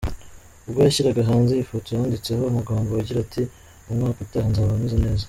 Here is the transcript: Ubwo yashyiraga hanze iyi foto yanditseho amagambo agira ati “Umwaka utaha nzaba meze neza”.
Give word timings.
Ubwo 0.67 0.79
yashyiraga 0.85 1.29
hanze 1.29 1.51
iyi 1.53 1.69
foto 1.71 1.87
yanditseho 1.95 2.43
amagambo 2.45 2.89
agira 3.01 3.19
ati 3.25 3.41
“Umwaka 3.91 4.19
utaha 4.25 4.47
nzaba 4.51 4.81
meze 4.81 4.97
neza”. 5.05 5.19